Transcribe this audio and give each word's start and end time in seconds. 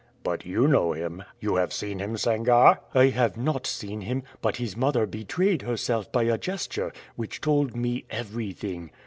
"But 0.23 0.47
you 0.47 0.67
know 0.67 0.93
him; 0.93 1.21
you 1.39 1.57
have 1.57 1.71
seen 1.71 1.99
him, 1.99 2.17
Sangarre?" 2.17 2.79
"I 2.95 3.09
have 3.09 3.37
not 3.37 3.67
seen 3.67 4.01
him; 4.01 4.23
but 4.41 4.55
his 4.57 4.75
mother 4.75 5.05
betrayed 5.05 5.61
herself 5.61 6.11
by 6.11 6.23
a 6.23 6.39
gesture, 6.39 6.91
which 7.17 7.39
told 7.39 7.75
me 7.75 8.05
everything." 8.09 8.89